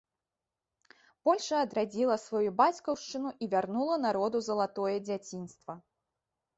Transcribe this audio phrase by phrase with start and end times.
[1.29, 5.73] Польшча адрадзіла сваю бацькаўшчыну і вярнула народу залатое дзяцінства.